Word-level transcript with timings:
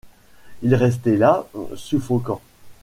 Il 0.63 0.73
restait 0.73 1.15
là, 1.15 1.45
suffoquant. 1.75 2.41